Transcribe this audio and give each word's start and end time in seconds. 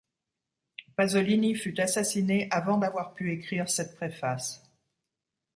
Pasolini 0.95 1.53
fut 1.53 1.79
assassiné 1.79 2.47
avant 2.49 2.79
d'avoir 2.79 3.13
pu 3.13 3.31
écrire 3.31 3.69
cette 3.69 3.95
préface. 3.97 4.63